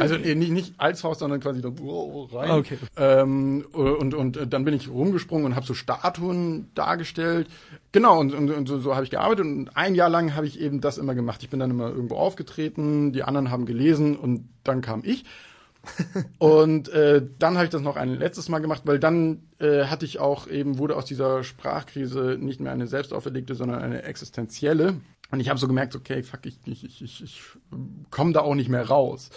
[0.00, 2.50] Also äh, nicht, nicht als Faust, sondern quasi da oh, rein.
[2.50, 2.78] Ah, okay.
[2.96, 7.48] Ähm, und, und äh, dann bin ich rumgesprungen und habe so Statuen dargestellt.
[7.92, 10.60] Genau, und, und, und so, so habe ich gearbeitet und ein Jahr lang habe ich
[10.60, 11.42] eben das immer gemacht.
[11.42, 15.24] Ich bin dann immer irgendwo aufgetreten, die anderen haben gelesen und dann kam ich.
[16.38, 20.04] Und äh, dann habe ich das noch ein letztes Mal gemacht, weil dann äh, hatte
[20.04, 24.96] ich auch eben, wurde aus dieser Sprachkrise nicht mehr eine selbst auferlegte, sondern eine existenzielle.
[25.30, 27.42] Und ich habe so gemerkt, okay, fuck, ich, ich, ich, ich,
[28.10, 29.30] komme da auch nicht mehr raus.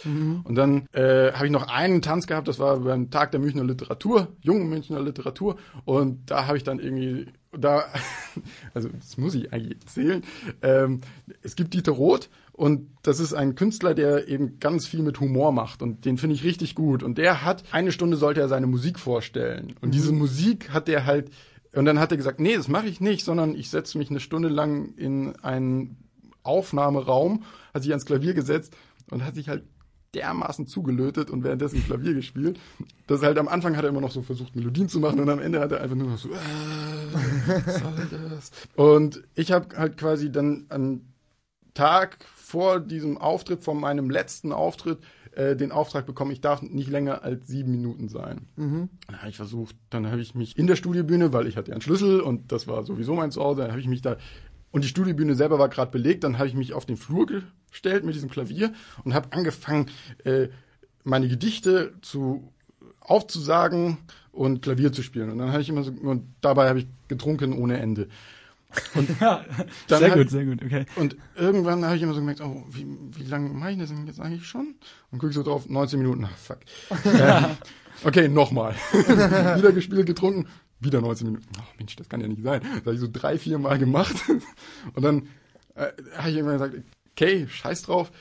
[0.43, 3.63] Und dann äh, habe ich noch einen Tanz gehabt, das war beim Tag der Münchner
[3.63, 5.57] Literatur, jungen Münchner Literatur.
[5.86, 7.86] Und da habe ich dann irgendwie, da,
[8.73, 10.23] also das muss ich eigentlich erzählen,
[10.62, 11.01] ähm,
[11.41, 15.52] es gibt Dieter Roth und das ist ein Künstler, der eben ganz viel mit Humor
[15.52, 17.04] macht und den finde ich richtig gut.
[17.04, 19.76] Und der hat, eine Stunde sollte er seine Musik vorstellen.
[19.80, 21.30] Und diese Musik hat er halt,
[21.76, 24.20] und dann hat er gesagt, nee, das mache ich nicht, sondern ich setze mich eine
[24.20, 25.98] Stunde lang in einen
[26.41, 27.43] Aufnahmeraum,
[27.76, 28.76] hat sich ans Klavier gesetzt
[29.12, 29.63] und hat sich halt
[30.15, 32.60] dermaßen zugelötet und währenddessen Klavier gespielt.
[33.06, 35.39] Das halt am Anfang hat er immer noch so versucht, Melodien zu machen und am
[35.39, 36.34] Ende hat er einfach nur noch so, äh,
[37.65, 38.52] was soll das?
[38.76, 41.02] Und ich habe halt quasi dann an
[41.76, 44.99] Tag vor diesem Auftritt, vor meinem letzten Auftritt,
[45.33, 48.47] äh, den Auftrag bekommen, ich darf nicht länger als sieben Minuten sein.
[49.07, 51.73] Dann habe ich versucht, dann habe ich mich in der Studiobühne, weil ich hatte ja
[51.73, 54.15] einen Schlüssel und das war sowieso mein Zuhause, dann habe ich mich da
[54.71, 57.25] und die Studiobühne selber war gerade belegt, dann habe ich mich auf den Flur
[57.69, 58.71] gestellt mit diesem Klavier
[59.03, 59.88] und habe angefangen,
[60.23, 60.47] äh,
[61.03, 62.53] meine Gedichte zu
[63.01, 63.97] aufzusagen
[64.31, 65.31] und Klavier zu spielen.
[65.31, 68.07] Und dann habe ich immer so, und dabei habe ich getrunken ohne Ende.
[69.19, 69.45] Ja,
[69.88, 70.86] Dann sehr halt- gut, sehr gut, okay.
[70.95, 74.06] Und irgendwann habe ich immer so gemerkt, oh, wie, wie lange mache ich das denn
[74.08, 74.75] jetzt eigentlich schon?
[75.12, 76.60] Und gucke ich so drauf, 19 Minuten, ah, fuck.
[77.06, 77.45] ähm,
[78.03, 78.75] okay, nochmal.
[78.91, 80.47] wieder gespielt, getrunken,
[80.80, 81.47] wieder 19 Minuten.
[81.60, 82.62] Oh Mensch, das kann ja nicht sein.
[82.62, 84.15] Das habe ich so drei, vier Mal gemacht.
[84.93, 85.27] Und dann
[85.75, 88.12] äh, habe ich irgendwann gesagt, okay, scheiß drauf,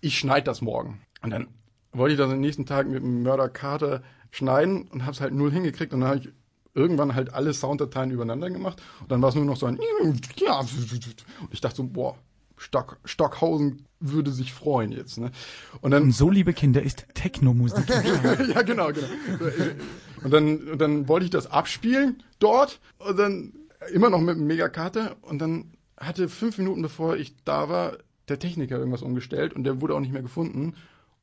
[0.00, 1.02] ich schneide das morgen.
[1.22, 1.48] Und dann
[1.92, 5.34] wollte ich das am nächsten Tag mit dem Mörder Carter schneiden und habe es halt
[5.34, 6.28] null hingekriegt und dann habe ich
[6.74, 10.20] irgendwann halt alle Sounddateien übereinander gemacht und dann war es nur noch so ein und
[11.50, 12.16] ich dachte so, boah,
[12.56, 15.30] Stock, Stockhausen würde sich freuen jetzt, ne?
[15.80, 17.88] Und dann Und so, liebe Kinder, ist Techno-Musik.
[18.54, 19.06] ja, genau, genau.
[20.22, 23.52] Und dann, und dann wollte ich das abspielen dort und dann
[23.92, 27.96] immer noch mit dem Megakater und dann hatte fünf Minuten bevor ich da war,
[28.28, 30.74] der Techniker irgendwas umgestellt und der wurde auch nicht mehr gefunden.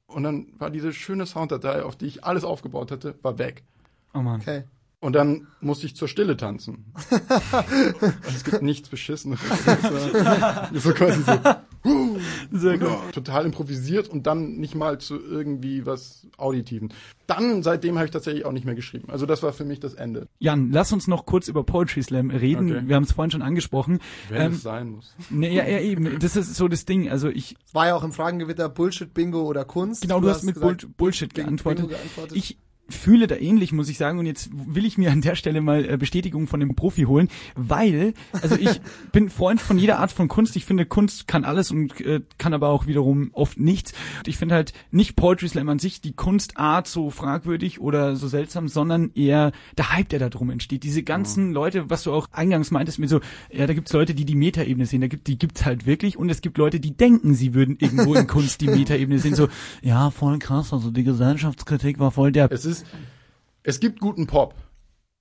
[0.08, 3.64] Und dann war diese schöne Sounddatei, auf die ich alles aufgebaut hatte, war weg.
[4.14, 4.42] Oh Mann.
[4.42, 4.64] Okay.
[5.00, 6.92] Und dann musste ich zur Stille tanzen.
[8.28, 9.42] Es gibt nichts Beschisseneres.
[10.74, 11.34] so quasi so.
[11.86, 12.18] huh,
[12.52, 12.90] Sehr gut.
[13.14, 16.94] total improvisiert und dann nicht mal zu irgendwie was Auditiven.
[17.28, 19.10] Dann, seitdem habe ich tatsächlich auch nicht mehr geschrieben.
[19.10, 20.28] Also das war für mich das Ende.
[20.40, 22.72] Jan, lass uns noch kurz über Poetry Slam reden.
[22.72, 22.88] Okay.
[22.88, 24.00] Wir haben es vorhin schon angesprochen.
[24.30, 25.14] Wenn Ähm, es sein muss.
[25.30, 26.20] ne, ja, ja, eben.
[26.20, 27.10] Das ist so das Ding.
[27.10, 30.02] Also ich, War ja auch im Fragengewitter Bullshit, Bingo oder Kunst.
[30.02, 31.88] genau, du, hast mit gesagt, Bull Bullshit geantwortet.
[31.88, 32.38] Bingo geantwortet.
[32.38, 32.58] Ich
[32.90, 34.20] fühle da ähnlich, muss ich sagen.
[34.20, 37.30] Und jetzt will ich mir an der Stelle mal äh, Bestätigung von dem Profi holen,
[37.56, 40.56] weil, also ich bin Freund von jeder Art von Kunst.
[40.56, 43.94] Ich finde, Kunst kann alles und äh, kann aber auch wiederum oft nichts.
[44.20, 48.28] Und ich finde halt nicht Poetry Slam an sich, die Kunstart so fragwürdig oder so
[48.28, 50.84] seltsam, sondern eher der Hype, der da drum entsteht.
[50.84, 53.22] Diese ganzen Leute, was du auch eingangs meintest, mit so,
[53.52, 56.30] ja, da gibt's Leute, die die Metaebene sehen, da gibt, die gibt's halt wirklich und
[56.30, 59.48] es gibt Leute, die denken, sie würden irgendwo in Kunst die Metaebene sehen, so,
[59.82, 62.48] ja, voll krass, also die Gesellschaftskritik war voll der
[62.82, 62.88] ist,
[63.64, 64.56] es gibt guten Pop.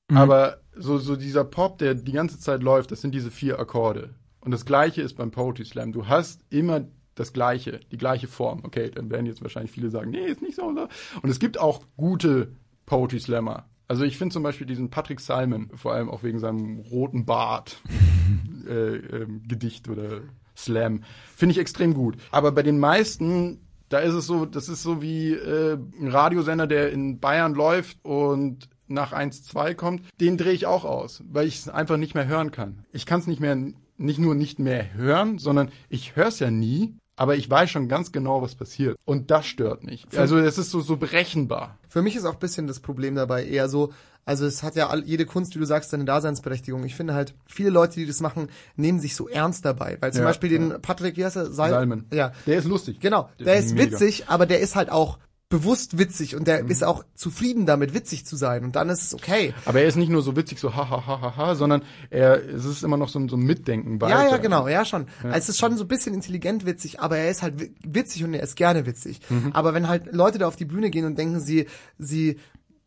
[0.08, 0.16] Mhm.
[0.16, 4.14] Aber so, so dieser Pop, der die ganze Zeit läuft, das sind diese vier Akkorde.
[4.40, 5.92] Und das Gleiche ist beim Poetry Slam.
[5.92, 8.60] Du hast immer das Gleiche, die gleiche Form.
[8.62, 10.72] Okay, dann werden jetzt wahrscheinlich viele sagen, nee, ist nicht so.
[10.74, 10.88] so.
[11.22, 12.52] Und es gibt auch gute
[12.84, 13.64] Poetry Slammer.
[13.88, 17.82] Also ich finde zum Beispiel diesen Patrick Salmon, vor allem auch wegen seinem roten Bart,
[18.68, 20.20] äh, ähm, Gedicht oder
[20.56, 21.02] Slam,
[21.34, 22.16] finde ich extrem gut.
[22.30, 26.66] Aber bei den meisten, da ist es so, das ist so wie äh, ein Radiosender,
[26.66, 31.58] der in Bayern läuft und nach 1-2 kommt, den drehe ich auch aus, weil ich
[31.58, 32.84] es einfach nicht mehr hören kann.
[32.92, 33.56] Ich kann es nicht mehr,
[33.96, 37.88] nicht nur nicht mehr hören, sondern ich höre es ja nie, aber ich weiß schon
[37.88, 38.96] ganz genau, was passiert.
[39.04, 40.06] Und das stört mich.
[40.16, 41.78] Also es ist so, so berechenbar.
[41.88, 43.92] Für mich ist auch ein bisschen das Problem dabei eher so,
[44.26, 46.84] also es hat ja all, jede Kunst, wie du sagst, seine Daseinsberechtigung.
[46.84, 49.96] Ich finde halt, viele Leute, die das machen, nehmen sich so ernst dabei.
[50.00, 51.46] Weil zum Ja, Beispiel den Patrick, wie heißt er?
[51.52, 52.04] Sal Salmon.
[52.12, 52.32] Ja.
[52.46, 53.00] Der ist lustig.
[53.00, 53.92] Genau, der, Der ist mega.
[53.92, 56.44] witzig, aber der ist halt auch bewusst witzig und Mhm.
[56.46, 58.64] der ist auch zufrieden damit, witzig zu sein.
[58.64, 59.54] Und dann ist es okay.
[59.64, 62.44] Aber er ist nicht nur so witzig, so ha ha ha ha ha, sondern er,
[62.52, 64.24] es ist immer noch so ein, so ein Mitdenken weiter.
[64.24, 65.06] Ja, ja, genau, ja schon.
[65.22, 68.24] Also es ist schon so ein bisschen intelligent witzig, aber er ist halt wi- witzig
[68.24, 69.20] und er ist gerne witzig.
[69.28, 69.52] Mhm.
[69.52, 72.38] Aber wenn halt Leute da auf die Bühne gehen und denken, sie, sie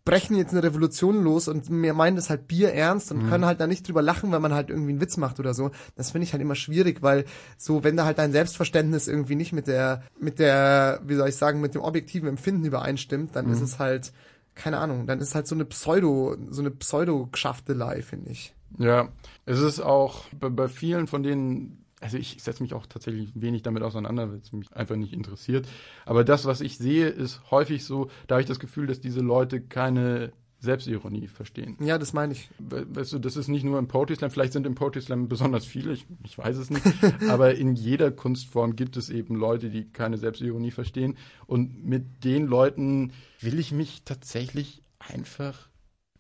[0.10, 3.30] brechen jetzt eine Revolution los und mir meinen das halt Bier ernst und Mhm.
[3.30, 5.72] können halt da nicht drüber lachen, wenn man halt irgendwie einen Witz macht oder so.
[5.96, 7.26] Das finde ich halt immer schwierig, weil
[7.58, 11.36] so, wenn da halt dein Selbstverständnis irgendwie nicht mit der, mit der, wie soll ich
[11.36, 13.54] sagen, mit dem objektiven Empfinden übereinstimmt, dann Mhm.
[13.54, 14.12] ist es halt,
[14.56, 18.54] keine Ahnung, dann ist halt so eine Pseudo, so eine Pseudo-Geschaftelei, finde ich.
[18.78, 19.10] Ja,
[19.46, 23.62] es ist auch bei, bei vielen von denen, also ich setze mich auch tatsächlich wenig
[23.62, 25.68] damit auseinander, weil es mich einfach nicht interessiert.
[26.06, 29.20] Aber das, was ich sehe, ist häufig so, da habe ich das Gefühl, dass diese
[29.22, 30.32] Leute keine
[30.62, 31.78] Selbstironie verstehen.
[31.80, 32.50] Ja, das meine ich.
[32.60, 35.30] We- Weißt du, das ist nicht nur im Poetry Slam, vielleicht sind im Poetry Slam
[35.30, 36.84] besonders viele, ich, ich weiß es nicht,
[37.30, 41.16] aber in jeder Kunstform gibt es eben Leute, die keine Selbstironie verstehen
[41.48, 45.70] und mit den Leuten will ich mich tatsächlich einfach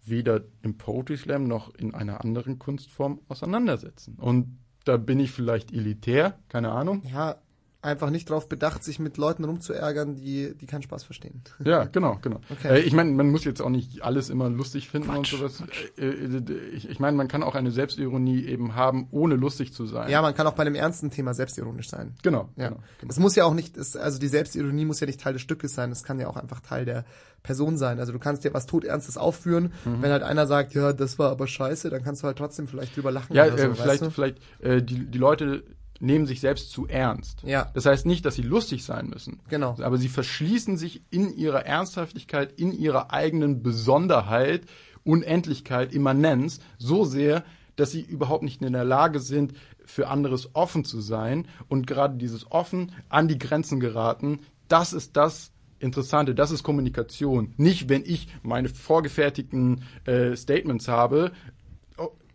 [0.05, 4.15] weder im Poetry Slam noch in einer anderen Kunstform auseinandersetzen.
[4.15, 4.57] Und
[4.89, 7.03] da bin ich vielleicht elitär, keine Ahnung.
[7.13, 7.35] ja,
[7.81, 11.41] einfach nicht darauf bedacht, sich mit Leuten rumzuärgern, die, die keinen Spaß verstehen.
[11.63, 12.41] Ja, genau, genau.
[12.49, 12.75] Okay.
[12.75, 15.63] Äh, ich meine, man muss jetzt auch nicht alles immer lustig finden und sowas.
[15.97, 16.41] Äh, äh,
[16.73, 20.09] ich ich meine, man kann auch eine Selbstironie eben haben, ohne lustig zu sein.
[20.09, 22.15] Ja, man kann auch bei einem ernsten Thema selbstironisch sein.
[22.21, 22.49] Genau.
[22.57, 22.69] Ja.
[22.69, 23.09] genau, genau.
[23.11, 25.73] Es muss ja auch nicht, es, also die Selbstironie muss ja nicht Teil des Stückes
[25.73, 27.05] sein, es kann ja auch einfach Teil der
[27.43, 27.99] Person sein.
[28.01, 30.01] Also du kannst dir was todernstes aufführen, Mhm.
[30.01, 32.97] wenn halt einer sagt, ja, das war aber scheiße, dann kannst du halt trotzdem vielleicht
[32.97, 34.11] drüber lachen Ja, oder so, äh, weißt vielleicht, du?
[34.11, 35.63] vielleicht äh, die, die Leute
[35.99, 37.43] nehmen sich selbst zu ernst.
[37.43, 37.69] Ja.
[37.73, 39.39] Das heißt nicht, dass sie lustig sein müssen.
[39.49, 39.75] Genau.
[39.81, 44.63] Aber sie verschließen sich in ihrer Ernsthaftigkeit, in ihrer eigenen Besonderheit,
[45.03, 47.43] Unendlichkeit, Immanenz so sehr,
[47.75, 49.53] dass sie überhaupt nicht in der Lage sind,
[49.85, 51.47] für anderes offen zu sein.
[51.67, 57.53] Und gerade dieses Offen an die Grenzen geraten, das ist das Interessante, das ist Kommunikation.
[57.55, 61.31] Nicht, wenn ich meine vorgefertigten äh, Statements habe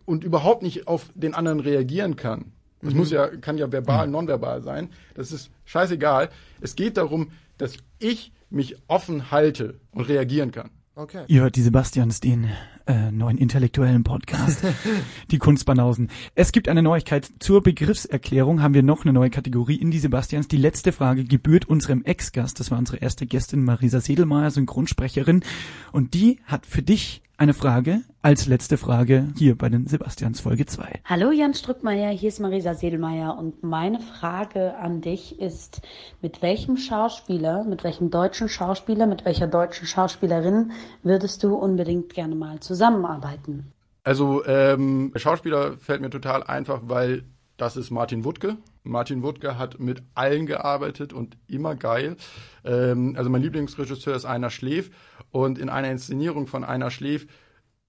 [0.05, 2.51] und überhaupt nicht auf den anderen reagieren kann.
[2.85, 4.89] Das muss ja, kann ja verbal, nonverbal sein.
[5.13, 6.29] Das ist scheißegal.
[6.61, 10.69] Es geht darum, dass ich mich offen halte und reagieren kann.
[10.97, 11.25] Okay.
[11.27, 12.49] Ihr hört die Sebastians, den
[12.87, 14.61] äh, neuen intellektuellen Podcast,
[15.31, 16.09] die Kunstbanausen.
[16.35, 17.29] Es gibt eine Neuigkeit.
[17.39, 20.47] Zur Begriffserklärung haben wir noch eine neue Kategorie in die Sebastians.
[20.47, 22.61] Die letzte Frage gebührt unserem Ex-Gast.
[22.61, 25.43] Das war unsere erste Gästin, Marisa Sedelmeier, Synchronsprecherin.
[25.91, 30.65] Und die hat für dich eine Frage als letzte Frage hier bei den Sebastians Folge
[30.65, 31.01] 2.
[31.03, 35.81] Hallo Jan Strückmeier, hier ist Marisa Sedelmeier und meine Frage an dich ist,
[36.21, 40.71] mit welchem Schauspieler, mit welchem deutschen Schauspieler, mit welcher deutschen Schauspielerin
[41.03, 43.71] würdest du unbedingt gerne mal zusammenarbeiten?
[44.03, 47.23] Also ähm, der Schauspieler fällt mir total einfach, weil
[47.57, 48.57] das ist Martin Wuttke.
[48.83, 52.17] Martin Wuttke hat mit allen gearbeitet und immer geil.
[52.63, 54.91] Ähm, also mein Lieblingsregisseur ist Einer Schläf
[55.35, 57.27] und in einer Inszenierung von Einer Schläf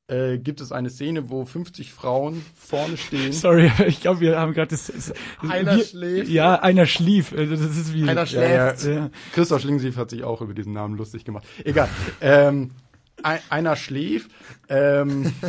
[0.09, 3.33] äh, gibt es eine Szene, wo 50 Frauen vorne stehen.
[3.33, 5.13] Sorry, ich glaube, wir haben gerade das, das.
[5.49, 6.29] Einer wir, schläft.
[6.29, 7.33] Ja, einer schlief.
[7.33, 8.09] Also Das ist wie.
[8.09, 8.85] Einer schläft.
[8.85, 9.11] Ja, ja.
[9.33, 11.47] Christoph Schlingensief hat sich auch über diesen Namen lustig gemacht.
[11.65, 11.89] Egal.
[12.21, 12.73] ähm,
[13.23, 14.31] ein, einer schläft.
[14.69, 15.33] Ähm,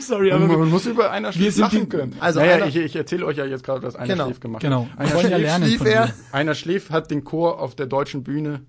[0.00, 2.16] Sorry, aber man muss über einer schläft sind lachen die- können.
[2.20, 4.24] Also naja, einer- ich, ich erzähle euch ja jetzt gerade, was einer Genau.
[4.26, 4.86] schläft gemacht genau.
[4.96, 4.98] hat.
[4.98, 6.12] Wir Einer wollen ja lernen schlief er.
[6.32, 8.60] Einer schläft hat den Chor auf der deutschen Bühne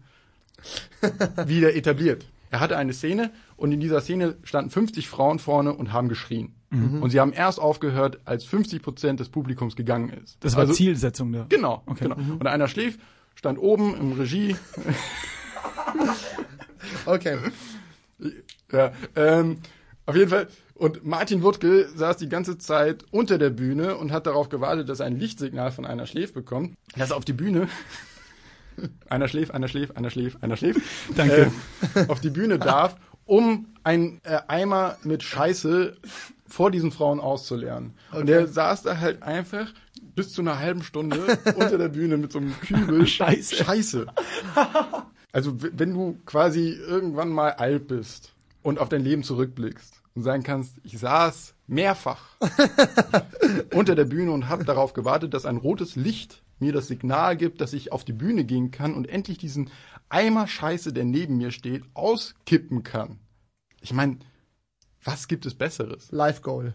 [1.48, 2.26] wieder etabliert.
[2.50, 6.54] Er hatte eine Szene und in dieser Szene standen 50 Frauen vorne und haben geschrien.
[6.70, 7.02] Mhm.
[7.02, 10.38] Und sie haben erst aufgehört, als 50 Prozent des Publikums gegangen ist.
[10.42, 11.46] Das war Also- Zielsetzung da.
[11.50, 12.04] Genau, Okay.
[12.10, 12.16] genau.
[12.16, 13.00] Und einer schläft,
[13.36, 14.56] stand oben im Regie.
[17.06, 17.38] Okay.
[18.72, 19.58] ja, ähm,
[20.06, 20.48] auf jeden Fall.
[20.76, 25.00] Und Martin Wuttke saß die ganze Zeit unter der Bühne und hat darauf gewartet, dass
[25.00, 26.76] er ein Lichtsignal von einer schläft bekommt.
[26.96, 27.68] Dass er auf die Bühne.
[29.10, 30.82] Einer schläft, einer schläft, einer schläft, einer schläft.
[31.16, 31.52] Danke.
[31.96, 35.98] Äh, auf die Bühne darf, um ein äh, Eimer mit Scheiße
[36.48, 37.94] vor diesen Frauen auszuleeren.
[38.12, 39.68] Und der saß da halt einfach
[40.16, 43.56] bis zu einer halben Stunde unter der Bühne mit so einem Kübel Scheiße.
[43.56, 44.08] Scheiße.
[45.34, 50.44] Also wenn du quasi irgendwann mal alt bist und auf dein Leben zurückblickst und sagen
[50.44, 52.36] kannst, ich saß mehrfach
[53.74, 57.62] unter der Bühne und habe darauf gewartet, dass ein rotes Licht mir das Signal gibt,
[57.62, 59.70] dass ich auf die Bühne gehen kann und endlich diesen
[60.10, 63.20] Eimer Scheiße, der neben mir steht, auskippen kann.
[63.82, 64.20] Ich meine,
[65.04, 66.12] was gibt es Besseres?
[66.12, 66.74] Live Goal.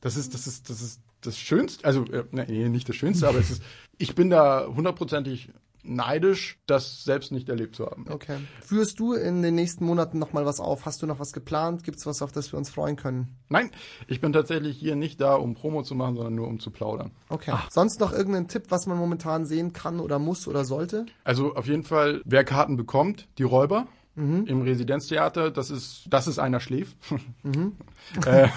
[0.00, 3.38] Das ist, das ist, das ist das Schönste, also, äh, nee, nicht das Schönste, aber
[3.38, 3.62] es ist,
[3.98, 5.48] ich bin da hundertprozentig
[5.84, 8.06] neidisch, das selbst nicht erlebt zu haben.
[8.08, 8.38] Okay.
[8.60, 10.86] Führst du in den nächsten Monaten noch mal was auf?
[10.86, 11.84] Hast du noch was geplant?
[11.84, 13.36] Gibt's was, auf das wir uns freuen können?
[13.48, 13.70] Nein,
[14.08, 17.10] ich bin tatsächlich hier nicht da, um Promo zu machen, sondern nur um zu plaudern.
[17.28, 17.54] Okay.
[17.70, 21.06] Sonst noch irgendeinen Tipp, was man momentan sehen kann oder muss oder sollte?
[21.24, 26.38] Also auf jeden Fall, wer Karten bekommt, die Räuber im Residenztheater, das ist, das ist
[26.38, 26.96] einer schläft.
[28.26, 28.48] äh,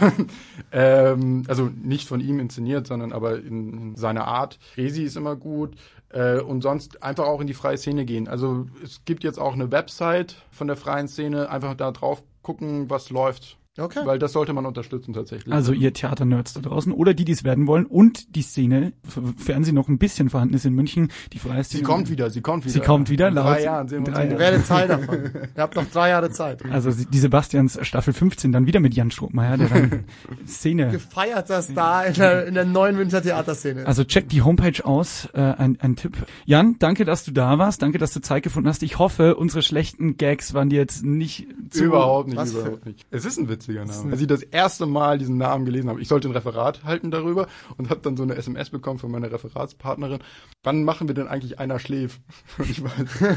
[0.71, 4.59] ähm, also nicht von ihm inszeniert, sondern aber in, in seiner Art.
[4.75, 5.75] Resi ist immer gut.
[6.09, 8.27] Äh, und sonst einfach auch in die freie Szene gehen.
[8.27, 12.89] Also es gibt jetzt auch eine Website von der freien Szene, einfach da drauf gucken,
[12.89, 13.56] was läuft.
[13.77, 13.99] Okay.
[14.05, 15.53] Weil das sollte man unterstützen tatsächlich.
[15.53, 19.63] Also ihr Theaternerds da draußen oder die, die es werden wollen und die Szene, sofern
[19.63, 21.79] sie noch ein bisschen vorhanden ist in München, die freie Szene.
[21.79, 22.73] sie kommt wieder, sie kommt wieder.
[22.73, 24.33] Sie kommt wieder, In laut- drei Jahren sehen wir uns drei wieder.
[24.35, 25.15] Ihr werdet Teil davon.
[25.55, 26.63] Ihr habt noch drei Jahre Zeit.
[26.71, 30.03] Also die Sebastians Staffel 15 dann wieder mit Jan Strohmeier, der dann
[30.47, 30.89] Szene.
[30.91, 33.85] Gefeierter Star in der, in der neuen Münchner Theaterszene.
[33.85, 36.17] Also check die Homepage aus, äh, ein, ein Tipp.
[36.45, 38.83] Jan, danke, dass du da warst, danke, dass du Zeit gefunden hast.
[38.83, 41.83] Ich hoffe, unsere schlechten Gags waren dir jetzt nicht zu...
[41.85, 43.05] Überhaupt nicht, Was für- überhaupt nicht.
[43.11, 44.11] Es ist ein witziger Name.
[44.11, 47.47] Als ich das erste Mal diesen Namen gelesen habe, ich sollte ein Referat halten darüber
[47.77, 50.19] und habe dann so eine SMS bekommen von meiner Referatspartnerin.
[50.63, 52.21] Wann machen wir denn eigentlich einer schläft?
[52.57, 53.27] Und ich weiß,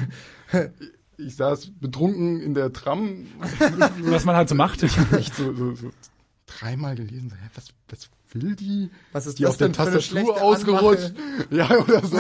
[1.19, 3.27] ich saß betrunken in der Tram,
[4.01, 4.83] Was man halt so macht.
[4.83, 5.91] echt so, so, so
[6.47, 7.31] dreimal gelesen.
[7.31, 8.91] So, hä, was, was will die?
[9.13, 11.13] Was ist die das auf der Tastatur ausgerutscht?
[11.51, 12.19] Ja, oder so.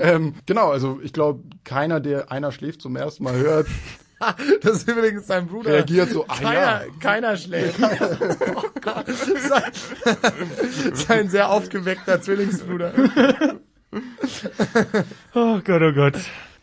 [0.00, 3.66] ähm, genau, also ich glaube, keiner, der einer schläft zum ersten Mal hört,
[4.62, 5.70] Das ist übrigens sein Bruder.
[5.70, 6.82] reagiert so, ah Keiner, ja.
[7.00, 7.78] keiner schläft.
[8.54, 9.06] oh Gott.
[9.08, 9.72] Sein,
[10.94, 12.92] sein sehr aufgeweckter Zwillingsbruder.
[15.34, 16.14] Oh Gott, oh Gott.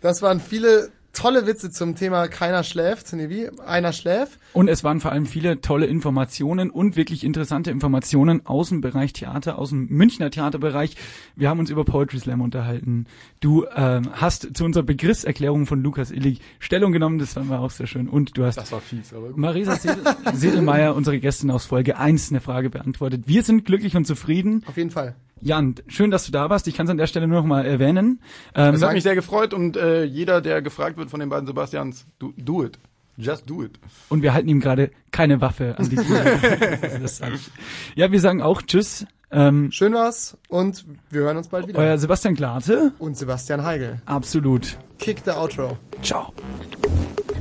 [0.02, 3.12] Das waren viele tolle Witze zum Thema keiner schläft.
[3.14, 3.50] Nee, wie?
[3.62, 4.40] Einer schläft.
[4.54, 9.14] Und es waren vor allem viele tolle Informationen und wirklich interessante Informationen aus dem Bereich
[9.14, 10.96] Theater, aus dem Münchner Theaterbereich.
[11.36, 13.08] Wir haben uns über Poetry Slam unterhalten.
[13.40, 17.72] Du ähm, hast zu unserer Begriffserklärung von Lukas Illig Stellung genommen, das fanden wir auch
[17.72, 18.08] sehr schön.
[18.08, 19.38] Und du hast Das war fies, aber gut.
[19.38, 23.24] Marisa Sedel Sedelmeier, unsere Gästin aus Folge 1, eine Frage beantwortet.
[23.26, 24.64] Wir sind glücklich und zufrieden.
[24.68, 25.16] Auf jeden Fall.
[25.42, 26.68] Jan, schön, dass du da warst.
[26.68, 28.22] Ich kann es an der Stelle nur noch mal erwähnen.
[28.56, 31.46] Ähm, Es hat mich sehr gefreut und äh, jeder, der gefragt wird von den beiden
[31.46, 32.80] Sebastians, do, do it.
[33.18, 33.80] Just do it.
[34.10, 35.96] und wir halten ihm gerade keine Waffe an die
[37.96, 39.06] ja, wir sagen auch Tschüss.
[39.32, 41.80] Ähm, Schön war's und wir hören uns bald wieder.
[41.80, 42.92] euer Sebastian Glate.
[43.00, 44.02] Und Sebastian Heigel.
[44.06, 44.78] Absolut.
[45.00, 45.78] Kick the Outro.
[46.02, 46.34] Ciao.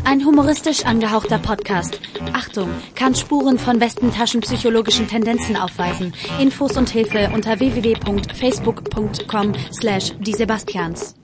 [0.04, 2.00] Ein humoristisch angehauchter Podcast.
[2.32, 6.14] Achtung, kann Spuren von westentaschenpsychologischen Tendenzen aufweisen.
[6.38, 11.14] Infos und Hilfe unter www.facebook.com slash die Sebastians.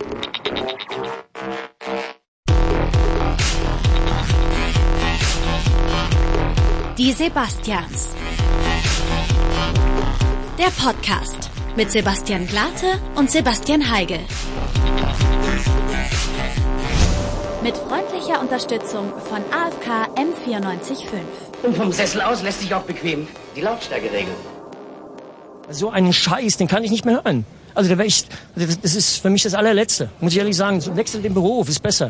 [6.96, 8.08] Die Sebastians.
[10.58, 14.20] Der Podcast mit Sebastian Glate und Sebastian Heigel.
[17.62, 20.94] Mit freundlicher Unterstützung von AFK M945.
[21.62, 24.34] Und vom Sessel aus lässt sich auch bequem die Lautstärke regeln.
[25.68, 27.44] So einen Scheiß, den kann ich nicht mehr hören.
[27.74, 28.24] Also da wäre ich,
[28.56, 30.08] das ist für mich das allerletzte.
[30.20, 32.08] Muss ich ehrlich sagen, wechsel den Beruf, ist besser.